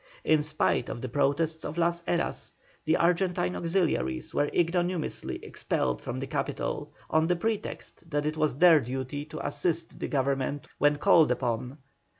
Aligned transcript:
In 0.23 0.41
spite 0.41 0.89
of 0.89 0.99
the 0.99 1.09
protests 1.09 1.63
of 1.63 1.77
Las 1.77 2.01
Heras, 2.05 2.55
the 2.85 2.97
Argentine 2.97 3.55
auxiliaries 3.55 4.33
were 4.33 4.49
ignominiously 4.51 5.35
expelled 5.45 6.01
from 6.01 6.19
the 6.19 6.25
capital, 6.25 6.91
on 7.11 7.27
the 7.27 7.35
pretext 7.35 8.09
that 8.09 8.25
it 8.25 8.35
was 8.35 8.57
their 8.57 8.79
duty 8.79 9.25
to 9.25 9.45
assist 9.45 9.99
the 9.99 10.07
Government 10.07 10.67
when 10.79 10.95
called 10.95 11.29
upon. 11.31 11.77